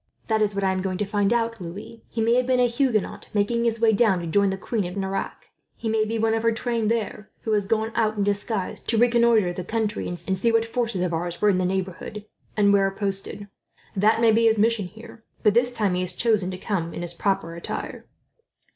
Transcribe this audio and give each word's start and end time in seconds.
"That 0.25 0.41
is 0.41 0.55
what 0.55 0.63
I 0.63 0.71
am 0.71 0.81
going 0.81 0.97
to 0.97 1.05
find 1.05 1.31
out, 1.31 1.61
Louis. 1.61 2.01
He 2.09 2.21
may 2.21 2.33
have 2.33 2.47
been 2.47 2.59
a 2.59 2.65
Huguenot, 2.65 3.29
making 3.35 3.65
his 3.65 3.79
way 3.79 3.91
down 3.93 4.19
to 4.19 4.25
join 4.25 4.49
the 4.49 4.57
Queen 4.57 4.83
of 4.87 4.97
Navarre 4.97 5.15
at 5.25 5.31
Nerac 5.35 5.51
He 5.75 5.89
may 5.89 6.05
be 6.05 6.17
one 6.17 6.33
of 6.33 6.41
her 6.41 6.51
train 6.51 6.87
there, 6.87 7.29
who 7.41 7.51
had 7.51 7.67
gone 7.67 7.91
out, 7.93 8.17
in 8.17 8.23
disguise, 8.23 8.79
to 8.79 8.97
reconnoitre 8.97 9.53
the 9.53 9.63
country 9.63 10.07
and 10.07 10.17
see 10.17 10.51
what 10.51 10.65
forces 10.65 11.01
of 11.03 11.13
ours 11.13 11.39
were 11.39 11.49
in 11.49 11.59
the 11.59 11.65
neighbourhood, 11.67 12.25
and 12.57 12.73
where 12.73 12.89
posted. 12.89 13.47
That 13.95 14.19
may 14.21 14.31
be 14.31 14.45
his 14.45 14.57
mission, 14.57 14.87
here; 14.87 15.23
but 15.43 15.53
this 15.53 15.71
time 15.71 15.93
he 15.93 16.01
has 16.01 16.13
chosen 16.13 16.49
to 16.49 16.57
come 16.57 16.95
in 16.95 17.03
his 17.03 17.13
proper 17.13 17.53
attire." 17.53 18.07